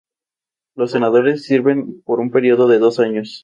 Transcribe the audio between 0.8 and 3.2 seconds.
conducido por Alfonso de